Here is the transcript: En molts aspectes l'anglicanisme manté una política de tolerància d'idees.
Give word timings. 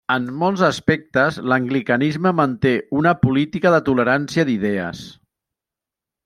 En 0.13 0.23
molts 0.43 0.61
aspectes 0.67 1.35
l'anglicanisme 1.51 2.31
manté 2.39 2.71
una 3.03 3.13
política 3.27 3.75
de 3.77 3.81
tolerància 3.91 4.47
d'idees. 4.51 5.05